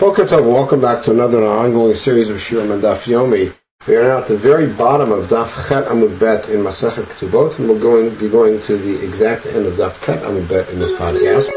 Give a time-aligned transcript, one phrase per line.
[0.00, 3.54] Boker Tov, welcome back to another ongoing series of Shiurim and Daf Yomi.
[3.86, 7.58] We are now at the very bottom of Daf Chet Amud Bet in Masechet Ketubot,
[7.58, 10.78] and we're going be going to the exact end of Daf Chet Amud Bet in
[10.78, 11.50] this podcast.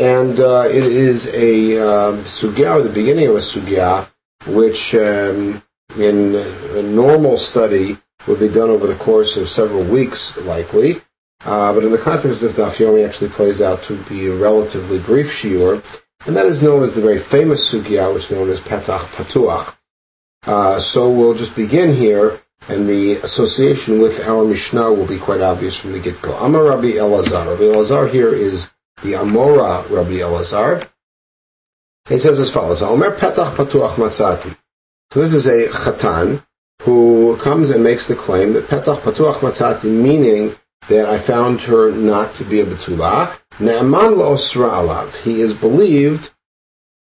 [0.00, 4.10] And uh, it is a uh, sugya, or the beginning of a sugya,
[4.48, 5.62] which um,
[5.96, 6.34] in
[6.76, 10.96] a normal study would be done over the course of several weeks, likely.
[11.44, 14.98] Uh, but in the context of Daf Yomi, actually plays out to be a relatively
[14.98, 15.80] brief shiur
[16.26, 19.74] and that is known as the very famous sugya, which is known as Petach Patuach.
[20.46, 25.40] Uh, so we'll just begin here, and the association with our Mishnah will be quite
[25.40, 26.34] obvious from the get-go.
[26.34, 27.46] Amar Rabbi Elazar.
[27.46, 28.70] Rabbi Elazar here is
[29.02, 30.88] the Amora Rabbi Elazar.
[32.08, 34.56] He says as follows, Omer Petach Patuach Matzati.
[35.10, 36.44] So this is a chatan
[36.82, 40.54] who comes and makes the claim that Petach Patuach Matzati, meaning
[40.88, 43.38] that I found her not to be a Betula.
[43.58, 45.14] Ne'aman lo'osra alav.
[45.22, 46.30] He is believed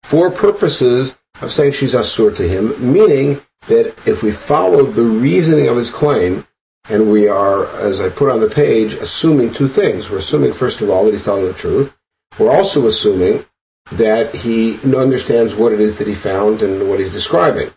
[0.02, 5.68] for purposes of saying she's asur to him, meaning that if we follow the reasoning
[5.68, 6.46] of his claim,
[6.88, 10.10] and we are, as I put on the page, assuming two things.
[10.10, 11.96] We're assuming, first of all, that he's telling the truth.
[12.38, 13.45] We're also assuming
[13.93, 17.70] that he understands what it is that he found and what he's describing.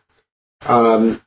[0.65, 1.21] Um,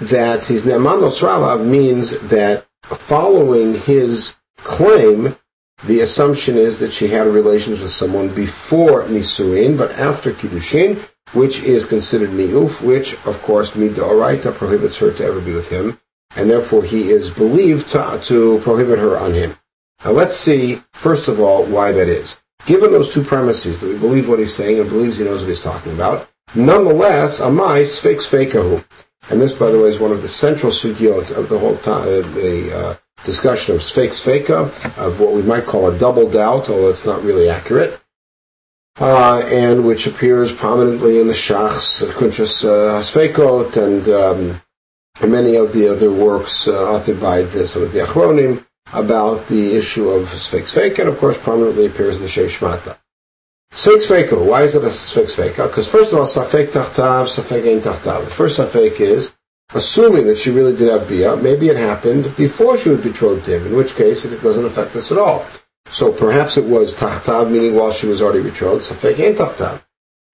[0.00, 5.36] that he's Ne'aman Nosralav means that following his claim,
[5.84, 10.98] the assumption is that she had relations with someone before Nisuin, but after Kiddushin,
[11.32, 15.98] which is considered Ni'uf, which, of course, Midoraita prohibits her to ever be with him,
[16.36, 19.54] and therefore he is believed to, to prohibit her on him.
[20.04, 22.40] Now let's see, first of all, why that is.
[22.66, 25.48] Given those two premises, that we believe what he's saying and believes he knows what
[25.48, 28.84] he's talking about, nonetheless, amai sfeik sfeikahu.
[29.30, 32.02] And this, by the way, is one of the central sugyot of the whole time,
[32.02, 34.66] uh, the uh, discussion of sfeik sfeika,
[34.98, 38.00] of what we might call a double doubt, although it's not really accurate,
[38.98, 44.62] uh, and which appears prominently in the Shachs, Kunchas uh, Sfeikot, and um,
[45.30, 49.74] many of the other works uh, authored by the, some of the Achronim about the
[49.76, 52.96] issue of sfeik sfeika, and of course prominently appears in the Shev Shmata.
[53.72, 54.48] Sfeik Sfeiko.
[54.48, 55.68] Why is it a Sfeik Sfeiko?
[55.68, 58.24] Because first of all, Safek Tachtav, Safek Ein Tachtav.
[58.24, 59.36] The first Safek is,
[59.74, 63.58] assuming that she really did have Bia, maybe it happened before she was betrothed to
[63.58, 65.44] him, in which case it doesn't affect us at all.
[65.86, 69.82] So perhaps it was Tachtav, meaning while she was already betrothed, Safek Ein Tachtav.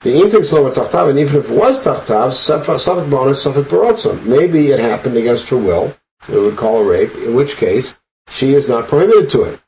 [0.00, 4.26] The Intim Slova Tachtav, and even if it was Tachtav, Safek Bonus, Safek Barotzon.
[4.26, 5.94] Maybe it happened against her will,
[6.28, 7.98] we would call a rape, in which case
[8.28, 9.60] she is not prohibited to it.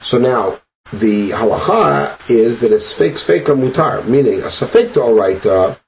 [0.00, 0.58] So now,
[0.92, 5.78] the halacha is that it's fake sfeika mutar, meaning a safek doraita,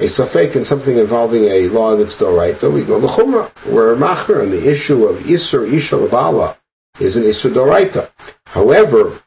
[0.00, 3.50] a safek in something involving a law that's doraita, we go l'chumra.
[3.66, 6.56] We're machmer, and the issue of isur isha labala
[7.00, 8.10] is an isur doraita.
[8.46, 9.20] However,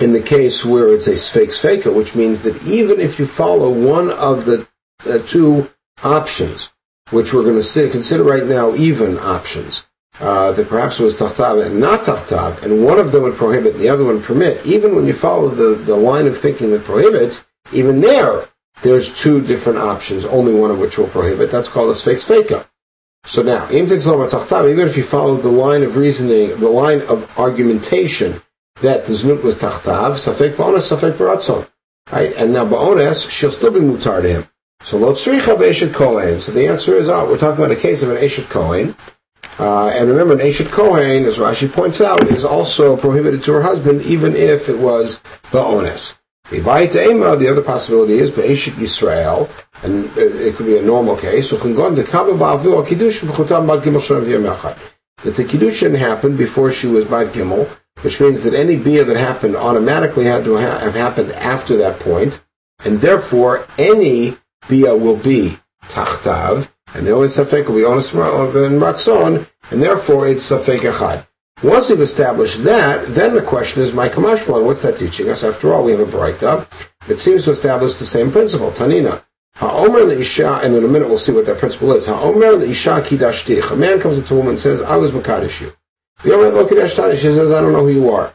[0.00, 3.70] in the case where it's a sfeik sfeika, which means that even if you follow
[3.70, 4.68] one of the
[5.04, 5.68] uh, two
[6.04, 6.70] options,
[7.10, 9.84] which we're going to consider right now even options,
[10.20, 13.82] uh, that perhaps was tachtav and not tachtav, and one of them would prohibit and
[13.82, 17.46] the other one permit, even when you follow the, the line of thinking that prohibits,
[17.72, 18.44] even there,
[18.82, 21.50] there's two different options, only one of which will prohibit.
[21.50, 22.66] That's called a sfeik sfeika.
[23.24, 28.40] So now, even if you follow the line of reasoning, the line of argumentation
[28.80, 31.68] that the znut was tachtav, safek ba'ones, safek baratzon.
[32.12, 32.32] Right?
[32.36, 34.48] And now ba'ones, she'll still be mutar to him.
[34.80, 36.40] So lo tzricha be'eshet kohen.
[36.40, 38.94] So the answer is, oh, we're talking about a case of an eshet kohen,
[39.58, 43.62] uh, and remember, an Eshet Kohen, as Rashi points out, is also prohibited to her
[43.62, 46.16] husband, even if it was Ba'ones.
[46.50, 49.50] The other possibility is Be'eshet Yisrael,
[49.84, 51.50] and uh, it could be a normal case.
[51.50, 51.60] That
[55.36, 57.68] the Kiddushin happened before she was Bad Gimel,
[58.02, 62.42] which means that any Bia that happened automatically had to have happened after that point,
[62.84, 64.36] and therefore any
[64.68, 69.82] Bia will be Tachtav, and the only safek will be honest in uh, ratzon, and
[69.82, 71.27] therefore it's safek echad.
[71.62, 75.42] Once we've established that, then the question is, my kamashmalan, what's that teaching us?
[75.42, 76.64] After all, we have a breakdown.
[77.08, 78.70] It seems to establish the same principle.
[78.70, 79.24] Tanina.
[79.56, 82.06] Ha'omer le'isha, and in a minute we'll see what that principle is.
[82.06, 83.72] Ha'omer le'isha kidashtich.
[83.72, 85.72] A man comes to a woman and says, I was makadish you.
[86.22, 88.34] The Omer lo she says, I don't know who you are.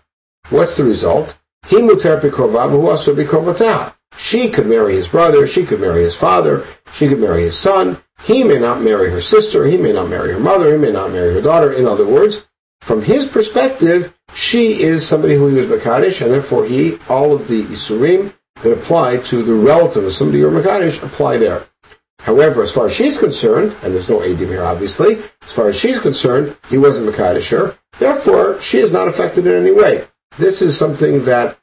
[0.50, 1.39] What's the result?
[1.68, 3.94] He mutar bikrovav, who also bikrovatah.
[4.18, 7.97] She could marry his brother, she could marry his father, she could marry his son,
[8.21, 11.12] he may not marry her sister, he may not marry her mother, he may not
[11.12, 11.74] marry her daughter.
[11.74, 12.45] In other words,
[12.83, 17.47] from his perspective, she is somebody who he was Makadish, and therefore he, all of
[17.47, 21.65] the Isurim that apply to the relative of somebody who are Makadish apply there.
[22.19, 25.80] However, as far as she's concerned, and there's no Adim here obviously, as far as
[25.80, 30.06] she's concerned, he wasn't Makadish her, therefore she is not affected in any way.
[30.38, 31.57] This is something that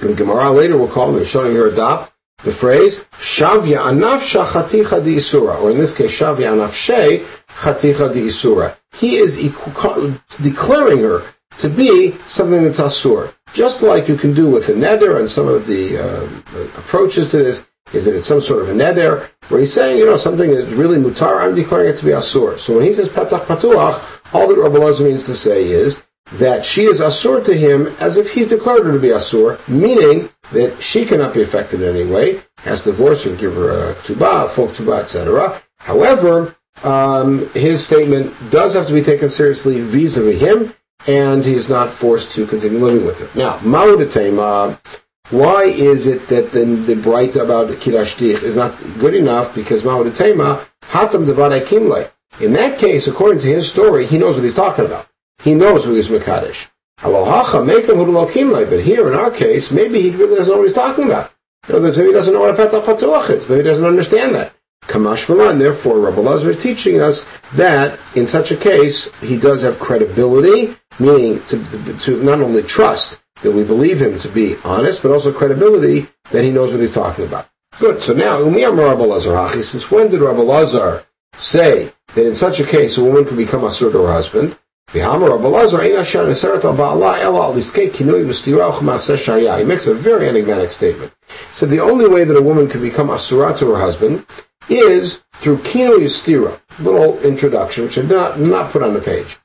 [0.00, 2.12] the Gemara later will call, they're showing her adopt,
[2.44, 8.28] the phrase Shavya anaf chaticha di isura, or in this case Shavya anafshe chaticha di
[8.28, 8.76] isura.
[8.98, 9.36] He is
[10.42, 11.22] declaring her
[11.58, 15.48] to be something that's asur, just like you can do with a neder, and some
[15.48, 16.24] of the uh,
[16.78, 20.06] approaches to this is that it's some sort of a neder, where he's saying, you
[20.06, 22.58] know, something that's really mutar, I'm declaring it to be asur.
[22.58, 26.64] So when he says petach patuach, all that Rabbi Lazar means to say is that
[26.64, 30.80] she is asur to him as if he's declared her to be asur, meaning that
[30.82, 34.50] she cannot be affected in any way, has to divorce her, give her a ktubah,
[34.50, 35.60] folk ktubah, etc.
[35.78, 40.74] However, um, his statement does have to be taken seriously vis-a-vis him,
[41.06, 43.28] and he's not forced to continue living with her.
[43.38, 44.78] Now, Ma'udatema,
[45.30, 49.54] why is it that the, the bright about Kiddush is not good enough?
[49.54, 52.10] Because Ma'udatema, Hatam Devadai Kimle.
[52.40, 55.08] In that case, according to his story, he knows what he's talking about.
[55.42, 56.68] He knows who is Mekadesh.
[57.02, 61.32] But here in our case, maybe he really doesn't know what he's talking about.
[61.68, 63.48] In other words, maybe he doesn't know what a patuach is.
[63.48, 64.52] Maybe he doesn't understand that.
[64.86, 69.62] Kamash Malan, therefore, Rabbi Lazar is teaching us that in such a case, he does
[69.62, 75.02] have credibility, meaning to, to not only trust that we believe him to be honest,
[75.02, 77.48] but also credibility that he knows what he's talking about.
[77.78, 78.00] Good.
[78.00, 81.04] So now, Umiyam Rabbi Lazar Hachi, since when did Rabbi Lazar
[81.36, 84.56] say that in such a case a woman can become a to her husband?
[84.92, 85.12] He makes
[89.86, 91.14] a very enigmatic statement.
[91.28, 94.24] He said the only way that a woman can become asura to her husband
[94.68, 99.38] is through kino yustira, little introduction, which I did not, not put on the page.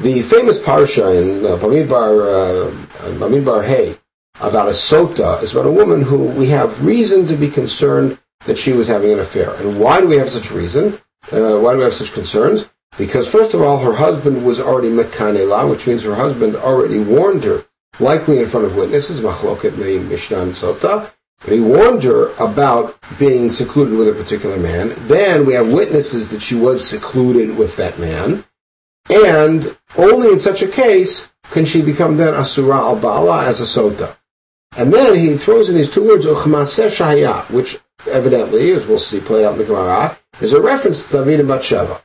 [0.00, 2.70] The famous parsha in uh, Bamidbar, uh,
[3.18, 3.96] Bamidbar Hay
[4.40, 8.58] about a sota is about a woman who we have reason to be concerned that
[8.58, 9.54] she was having an affair.
[9.54, 10.94] And why do we have such reason?
[11.30, 12.68] Uh, why do we have such concerns?
[12.98, 17.44] Because first of all, her husband was already mekanela, which means her husband already warned
[17.44, 17.64] her,
[18.00, 21.10] likely in front of witnesses, machloket me mishnah and sota,
[21.52, 24.92] he warned her about being secluded with a particular man.
[25.06, 28.44] Then we have witnesses that she was secluded with that man.
[29.10, 33.64] And only in such a case can she become then asura al ba'ala as a
[33.64, 34.16] sota.
[34.76, 37.78] And then he throws in these two words, which
[38.10, 41.48] evidently, as we'll see played out in the Gemara, is a reference to David and
[41.48, 42.00] Bathsheba.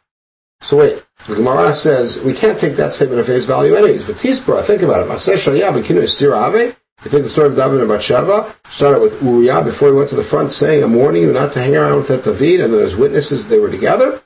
[0.61, 4.05] So wait, the Gemara says we can't take that statement at face value anyways.
[4.05, 5.09] But Tispra, think about it.
[5.09, 6.75] Maseh shahaya b'kinu istirave.
[7.03, 10.17] You think the story of David and Bathsheba started with Uriah before he went to
[10.17, 12.81] the front saying, I'm warning you not to hang around with that David, and then
[12.81, 14.21] as witnesses they were together?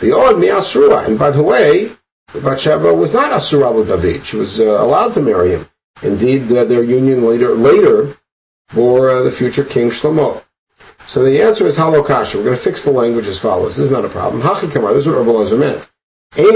[0.00, 1.90] And by the way,
[2.32, 4.24] Bathsheba was not Asura David.
[4.24, 5.68] She was uh, allowed to marry him.
[6.02, 8.16] Indeed, uh, their union later later
[8.74, 10.42] bore uh, the future king Shlomo.
[11.06, 12.36] So the answer is halokasha.
[12.36, 13.76] We're going to fix the language as follows.
[13.76, 14.42] This is not a problem.
[14.42, 14.94] Hachikamar.
[14.94, 15.91] This is what Rabbi meant.
[16.34, 16.50] Eh, the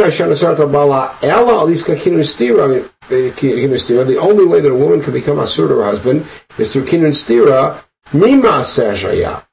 [4.19, 6.27] only way that a woman can become asur to her husband
[6.57, 7.85] is through kinun stira,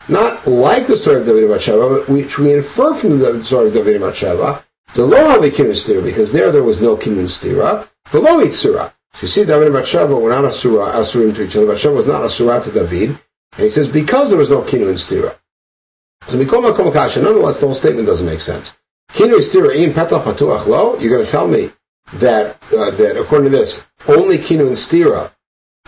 [0.07, 1.67] not like the story of David but
[2.07, 5.71] which we infer from the story of David and Bathsheba, the law of the kinun
[5.71, 8.93] stira, because there there was no kinun stira, below iksura.
[9.15, 11.67] So you see, David and Bathsheba were not asura, asurim to each other.
[11.67, 13.19] Bathsheba was not asura to David, and
[13.57, 15.35] he says because there was no kinun stira.
[16.27, 17.21] So mikol makom kasha.
[17.21, 18.77] Nonetheless, the whole statement doesn't make sense.
[19.15, 19.42] You're going
[21.25, 21.71] to tell me
[22.13, 25.31] that uh, that according to this, only kinu and stira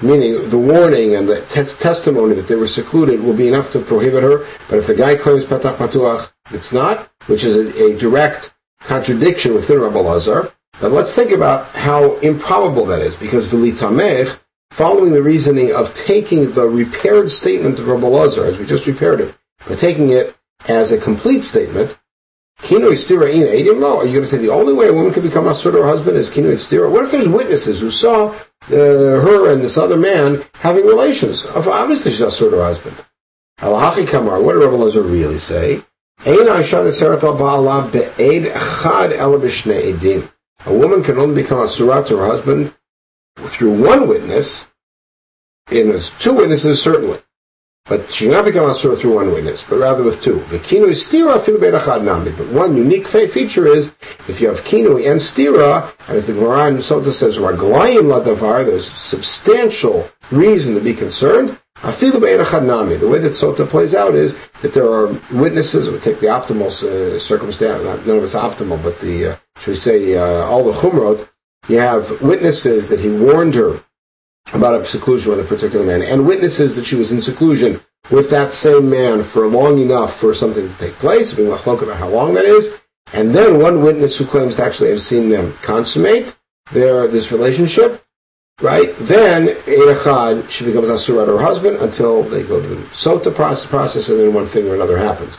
[0.01, 3.79] meaning the warning and the te- testimony that they were secluded will be enough to
[3.79, 4.45] prohibit her.
[4.69, 9.53] But if the guy claims petach patuach, it's not, which is a, a direct contradiction
[9.53, 10.51] within Rabbi Lazar.
[10.81, 14.37] But let's think about how improbable that is, because Vilitamech,
[14.71, 19.21] following the reasoning of taking the repaired statement of Rabbi Lazar, as we just repaired
[19.21, 20.35] it, but taking it
[20.67, 21.97] as a complete statement,
[22.61, 25.13] Kino Istira in Edim Lo, are you going to say the only way a woman
[25.13, 26.89] can become a sort of husband is Kino Istira?
[26.89, 31.45] What if there's witnesses who saw uh, her and this other man having relations?
[31.45, 33.05] Obviously she's a sort of husband.
[33.59, 35.83] Alahachi Kamar, what did Rabbi Lazar really say?
[40.65, 42.73] A woman can only become a surah to her husband
[43.37, 44.71] through one witness,
[45.71, 47.19] in two witnesses certainly.
[47.87, 50.39] But she cannot become asura through one witness, but rather with two.
[50.49, 51.59] The kinu is stira fil
[52.01, 52.31] nami.
[52.31, 53.95] But one unique feature is
[54.27, 58.91] if you have kinu and stira, as the Gemara in Sota says, raglayim ladavar, there's
[58.91, 61.59] substantial reason to be concerned.
[61.75, 62.95] Afilu nami.
[62.95, 65.87] The way that Sota plays out is that there are witnesses.
[65.87, 67.83] We take the optimal uh, circumstance.
[67.83, 71.29] Not, none of it's optimal, but the uh, should we say uh, all the chumrot.
[71.67, 73.79] You have witnesses that he warned her
[74.53, 77.79] about a seclusion with a particular man, and witnesses that she was in seclusion
[78.11, 81.97] with that same man for long enough for something to take place, being machlok about
[81.97, 82.79] how long that is,
[83.13, 86.37] and then one witness who claims to actually have seen them consummate
[86.71, 88.03] their this relationship,
[88.61, 88.95] right?
[88.99, 93.65] Then Echad, she becomes Asur on her husband until they go to the Sota process,
[93.69, 95.37] process and then one thing or another happens.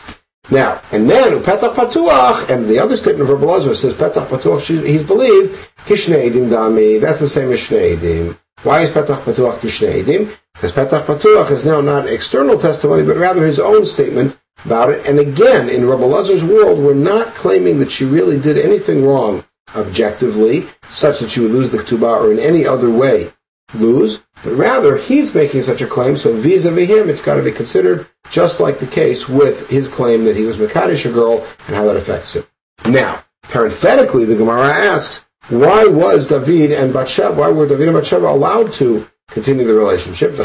[0.49, 4.85] Now, and then Petach Patuach, and the other statement of Rabbi Lazar says Petach Patuach,
[4.85, 8.37] he's believed, Kishne Edim Dami, that's the same as Shne Edim.
[8.63, 10.35] Why is Petach Patuach Kishne Edim?
[10.53, 15.05] Because Petach Patuach is now not external testimony, but rather his own statement about it.
[15.05, 19.45] And again, in Rabbi Lazar's world, we're not claiming that she really did anything wrong
[19.75, 23.31] objectively, such that she would lose the ketubah or in any other way
[23.75, 27.51] lose, but rather he's making such a claim, so vis-a-vis him, it's got to be
[27.51, 31.85] considered just like the case with his claim that he was Makadish girl and how
[31.85, 32.43] that affects him.
[32.85, 38.27] Now, parenthetically, the Gemara asks, why was David and Bathsheba, why were David and Bathsheba
[38.27, 40.35] allowed to continue the relationship?
[40.35, 40.43] So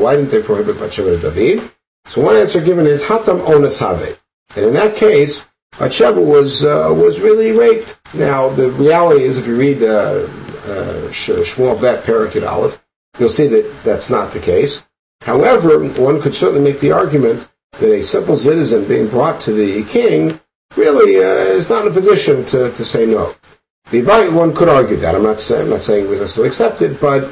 [0.00, 1.70] why didn't they prohibit Bathsheba to David?
[2.06, 4.18] So one answer given is Hatam Onas Have.
[4.56, 5.48] And in that case,
[5.78, 7.98] Bathsheba was uh, was really raped.
[8.14, 10.26] Now the reality is, if you read uh,
[10.66, 12.84] uh, Shmuel Bet Parakid Aleph,
[13.18, 14.86] you'll see that that's not the case.
[15.22, 17.48] However, one could certainly make the argument
[17.78, 20.40] that a simple citizen being brought to the king
[20.76, 23.34] really uh, is not in a position to, to say no.
[23.90, 24.02] The
[24.32, 25.14] one could argue that.
[25.14, 27.30] I'm not I'm not saying we necessarily accept it, but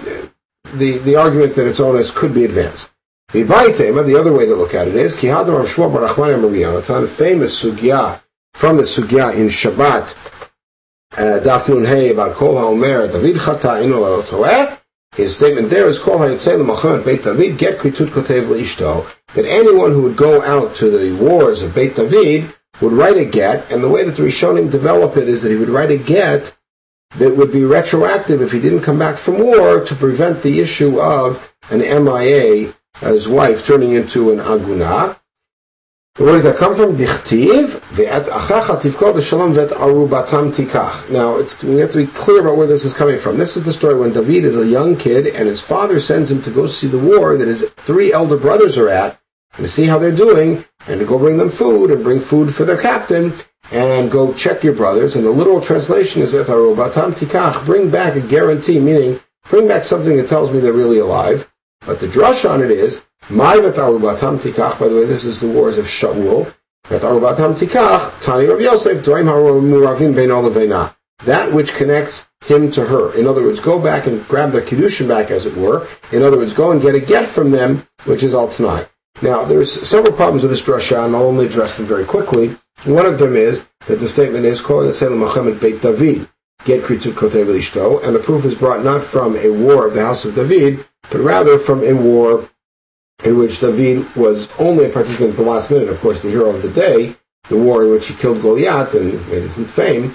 [0.75, 2.91] the the argument that its owners could be advanced.
[3.33, 5.25] The the other way to look at it is, It's
[6.91, 8.21] on the famous sugya
[8.55, 10.15] from the sugya in Shabbat,
[11.13, 14.79] uh, Daf Nun Hey about Kol HaOmer, David Chata Inu Torah.
[15.17, 19.93] His statement there is Kol HaYotzei L'Machem Beit David Get Kritut Kotev L'Ishto, that anyone
[19.93, 23.83] who would go out to the wars of Beit David would write a get, and
[23.83, 26.57] the way that the Rishonim develop it is that he would write a get
[27.17, 31.01] that would be retroactive if he didn't come back from war to prevent the issue
[31.01, 35.17] of an MIA, his wife turning into an aguna.
[36.17, 36.97] Where does that come from?
[36.97, 41.11] Dichtiv ve'et achacha tivkod shalom ve'et arubatam tikach.
[41.11, 43.39] Now, we have to be clear about where this is coming from.
[43.39, 46.43] This is the story when David is a young kid and his father sends him
[46.43, 49.20] to go see the war that his three elder brothers are at
[49.57, 52.65] and see how they're doing and to go bring them food and bring food for
[52.65, 53.33] their captain
[53.73, 55.17] and go check your brothers.
[55.17, 59.85] And the literal translation is et arubatam tikach, bring back a guarantee, meaning bring back
[59.85, 61.53] something that tells me they're really alive.
[61.87, 65.49] But the drush on it is my v'tarubatam tikach, by the way, this is the
[65.49, 66.53] wars of Shaul.
[66.85, 70.91] V'tarubatam tikach, Tani Rav Yosef, Dvaim muravim bein
[71.25, 73.15] That which connects him to her.
[73.17, 75.87] In other words, go back and grab the Kiddushin back, as it were.
[76.11, 78.90] In other words, go and get a get from them, which is all tonight.
[79.23, 82.57] Now, there's several problems with this drasha, and I'll only address them very quickly.
[82.85, 86.27] One of them is that the statement is, calling it Salem Muhammad Beit David,
[86.65, 90.01] get Kritut Kotev Lishto, and the proof is brought not from a war of the
[90.01, 92.49] house of David, but rather from a war
[93.25, 96.49] in which David was only a participant at the last minute, of course, the hero
[96.49, 97.15] of the day,
[97.49, 100.15] the war in which he killed Goliath and made his fame,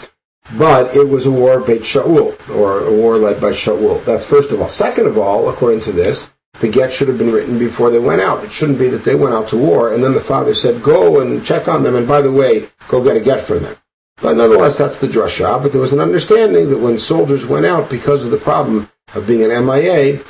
[0.58, 4.04] but it was a war Beit Shaul, or a war led by Shaul.
[4.06, 4.70] That's first of all.
[4.70, 6.32] Second of all, according to this,
[6.62, 8.44] the get should have been written before they went out.
[8.44, 11.22] It shouldn't be that they went out to war and then the father said, go
[11.22, 13.76] and check on them, and by the way, go get a get for them.
[14.22, 15.62] But nonetheless, that's the drasha.
[15.62, 19.28] But there was an understanding that when soldiers went out because of the problem of
[19.28, 20.22] being an MIA,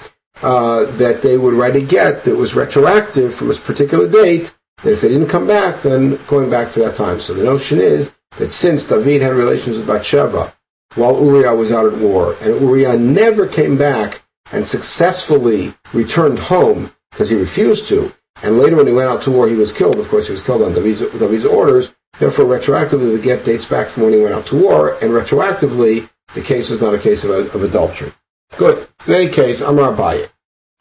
[0.42, 4.94] uh, that they would write a get that was retroactive from a particular date, that
[4.94, 7.20] if they didn't come back, then going back to that time.
[7.20, 10.54] So the notion is that since David had relations with Bathsheba
[10.96, 16.92] while Uriah was out at war, and Uriah never came back and successfully returned home
[17.12, 19.98] because he refused to, and later when he went out to war, he was killed.
[19.98, 21.96] Of course, he was killed on David's, orders.
[22.20, 26.10] Therefore, retroactively, the get dates back from when he went out to war, and retroactively,
[26.34, 28.12] the case was not a case of, of adultery.
[28.58, 28.88] Good.
[29.08, 30.30] In any case, Amar Abaye.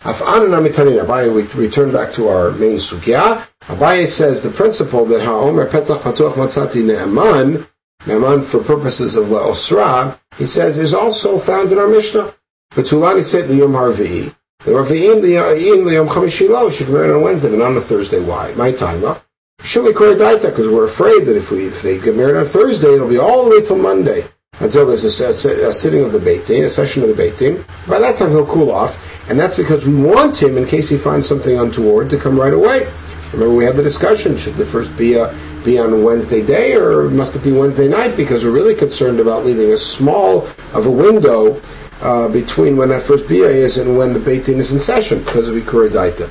[0.03, 3.47] Abaye, we return back to our main sugya.
[3.63, 7.67] Abaye says the principle that ha'omer petach patuach matzati ne'eman,
[8.07, 12.35] ne'eman for purposes of le'osra, he says is also found in our Mishnah.
[12.75, 14.35] Betulani said the Yom Harvi'i.
[14.65, 17.81] The Ravi'im, the Yom Chamishi lo, should be married on Wednesday, but not on a
[17.81, 18.19] Thursday.
[18.19, 18.53] Why?
[18.55, 19.25] My time up.
[19.63, 20.51] Should we call daita?
[20.51, 23.45] Because we're afraid that if we if they get married on Thursday, it'll be all
[23.45, 24.25] the way till Monday
[24.59, 27.39] until there's a, a, a sitting of the Beit Din, a session of the Beit
[27.39, 27.65] Din.
[27.89, 28.99] By that time, he'll cool off,
[29.31, 32.53] and that's because we want him, in case he finds something untoward, to come right
[32.53, 32.91] away.
[33.33, 35.33] Remember, we had the discussion: should the first be a
[35.65, 38.17] be on Wednesday day, or must it be Wednesday night?
[38.17, 41.61] Because we're really concerned about leaving a small of a window
[42.05, 45.49] uh, between when that first bia is and when the Beit is in session because
[45.49, 46.31] of Ikura Daita.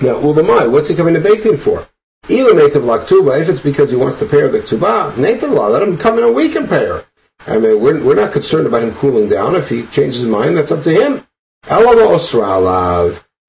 [0.00, 1.86] Now, Ulamai, what's he coming to Beit for?
[2.28, 5.66] Either native laktuba, if it's because he wants to pay her the ktuba, native law,
[5.66, 7.04] let him come in a week and pay her.
[7.46, 9.56] I mean, we're, we're not concerned about him cooling down.
[9.56, 11.24] If he changes his mind, that's up to him.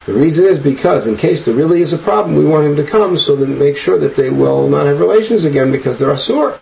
[0.06, 2.84] The reason is because in case there really is a problem, we want him to
[2.84, 6.60] come so that make sure that they will not have relations again because they're asur.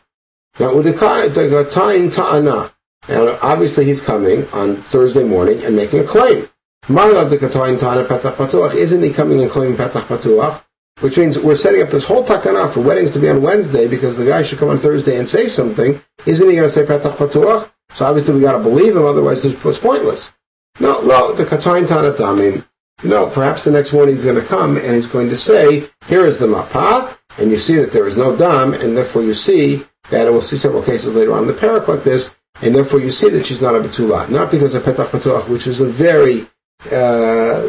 [0.59, 2.71] Now with the time ta'ana,
[3.07, 6.47] And obviously he's coming on Thursday morning and making a claim.
[6.89, 10.63] Isn't he coming and claiming Petach Patuach?
[11.01, 14.17] Which means we're setting up this whole takana for weddings to be on Wednesday because
[14.17, 16.01] the guy should come on Thursday and say something.
[16.25, 17.71] Isn't he going to say Petach Patuach?
[17.93, 20.33] So obviously we got to believe him, otherwise it's pointless.
[20.79, 22.65] No, no, the Katayin Tanatamin.
[23.03, 26.25] No, perhaps the next morning he's going to come and he's going to say, here
[26.25, 29.83] is the Mapah, and you see that there is no Dam, and therefore you see
[30.09, 32.99] that, and we'll see several cases later on in the parak like this, and therefore
[32.99, 34.29] you see that she's not a Betula.
[34.29, 36.47] Not because of Petach Patuach, which is a very
[36.91, 37.61] uh,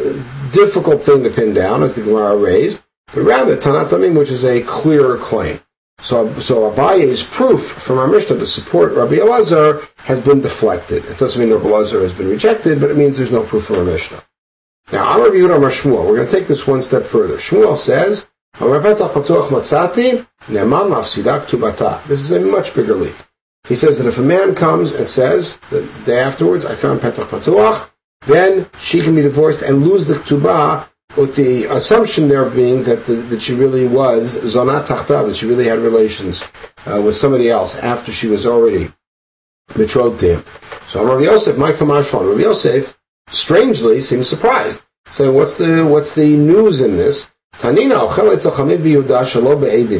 [0.51, 4.61] difficult thing to pin down, as the Gemara raised, but rather Tanatamim, which is a
[4.63, 5.59] clearer claim.
[6.01, 11.03] So, so Abaye's proof from our Mishnah to support Rabbi Elazar has been deflected.
[11.05, 13.77] It doesn't mean Rabbi Elazar has been rejected, but it means there's no proof from
[13.77, 14.23] our Mishnah.
[14.91, 16.07] Now, Amar Yehuda Amar Shmuel.
[16.07, 17.35] We're going to take this one step further.
[17.35, 18.29] Shmuel says,
[22.07, 23.15] This is a much bigger leap.
[23.67, 27.25] He says that if a man comes and says the day afterwards, I found Petach
[27.25, 27.89] Patuach,
[28.27, 30.87] then she can be divorced and lose the Ktubah
[31.17, 35.47] with the assumption there being that, the, that she really was Zonat Tachtav, that she
[35.47, 36.43] really had relations
[36.85, 38.91] uh, with somebody else after she was already
[39.75, 40.43] betrothed to him.
[40.87, 42.99] So Rav Yosef, my Kamashvan, Rav Yosef,
[43.29, 47.31] strangely seems surprised, saying, what's the, what's the news in this?
[47.59, 48.07] Tanina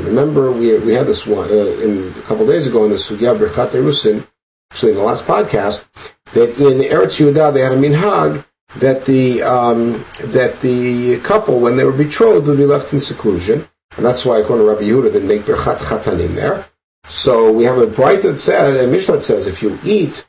[0.05, 3.37] Remember, we, we had this one uh, in, a couple days ago in the Sugya
[3.37, 4.25] Berchat Erusin,
[4.71, 5.85] actually in the last podcast,
[6.31, 8.45] that in Eretz Yehuda they had a minhag
[8.77, 13.67] that the um, that the couple, when they were betrothed, would be left in seclusion,
[13.97, 16.65] and that's why according to Rabbi Yehuda, they make berchat chatanim there.
[17.09, 20.25] So we have a bright that says, a Mishnah says, if you eat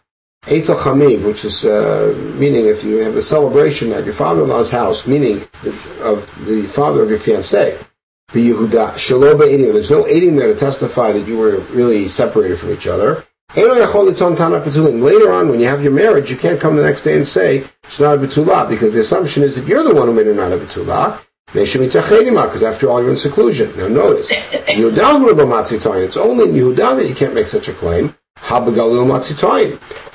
[0.46, 5.06] Eitzel Chamiv, which is uh, meaning if you have a celebration at your father-in-law's house,
[5.06, 5.42] meaning
[6.00, 7.76] of the father of your fiancé,
[8.32, 12.58] the Yehuda, Shaloba Edim, there's no eating there to testify that you were really separated
[12.58, 13.22] from each other.
[13.54, 17.58] Later on, when you have your marriage, you can't come the next day and say,
[17.58, 17.64] a
[18.16, 21.20] betula, because the assumption is that you're the one who made a betula.
[21.52, 23.76] Because after all, you're in seclusion.
[23.76, 28.14] Now notice, it's only in Yehuda that you can't make such a claim.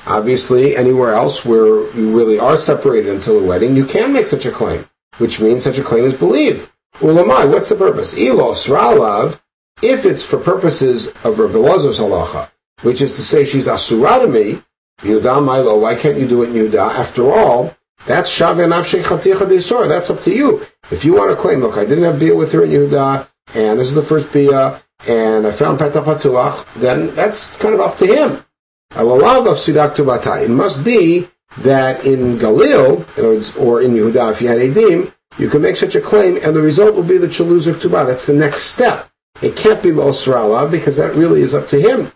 [0.08, 4.46] Obviously, anywhere else where you really are separated until the wedding, you can make such
[4.46, 4.86] a claim,
[5.18, 6.72] which means such a claim is believed.
[7.00, 8.13] Ulamai, what's the purpose?
[8.13, 9.41] Ilos ralav,
[9.82, 12.50] if it's for purposes of Rabbi Lazar's halacha,
[12.84, 14.62] which is to say she's asura to me,
[15.00, 16.74] Yehuda Milo, why can't you do it in?
[16.76, 20.65] After all, that's Shaveh Nafshei Chaticha That's up to you.
[20.91, 23.80] If you want to claim, look, I didn't have beer with her in Yehuda, and
[23.80, 27.98] this is the first beer, and I found Petah Patuach, then that's kind of up
[27.98, 28.46] to him.
[28.91, 35.62] It must be that in Galil, or in Yehuda, if you had Edim, you can
[35.62, 38.06] make such a claim, and the result will be that you'll lose your Tuba.
[38.06, 39.10] That's the next step.
[39.41, 42.12] It can't be Lo Srala, because that really is up to him.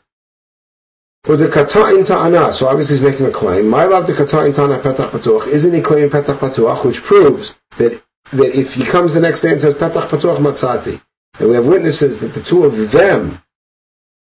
[1.28, 3.68] Or the Kata'in Ta'ana, so obviously he's making a claim.
[3.68, 8.02] My love the Kata'in Ta'ana Petach Patuach, isn't he claiming Petach Patuach, which proves that,
[8.32, 11.02] that if he comes the next day and says Petach Patuach Matzati,
[11.40, 13.42] and we have witnesses that the two of them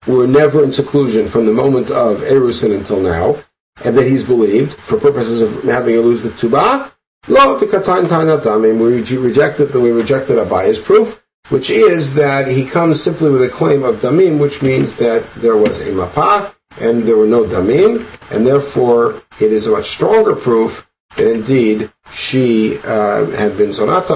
[0.06, 3.36] were never in seclusion from the moment of Erusin until now,
[3.84, 6.92] and that he's believed, for purposes of having a lose the Tubah,
[7.28, 12.14] Lo the Kata'in Ta'ana Damim, we rejected, that we rejected a Abaye's proof, which is
[12.14, 15.90] that he comes simply with a claim of Damim, which means that there was a
[15.90, 21.30] Mapah, and there were no damim, and therefore it is a much stronger proof that
[21.30, 24.10] indeed she uh, had been zonat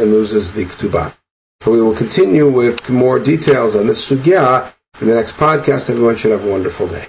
[0.00, 1.14] and loses the ketubah.
[1.60, 5.90] So we will continue with more details on this sugya in the next podcast.
[5.90, 7.06] Everyone should have a wonderful day.